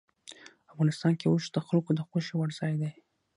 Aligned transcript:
افغانستان 0.71 1.13
کې 1.19 1.25
اوښ 1.27 1.43
د 1.51 1.57
خلکو 1.67 1.91
د 1.95 1.99
خوښې 2.07 2.33
وړ 2.37 2.49
ځای 2.59 2.73
دی. 2.81 2.91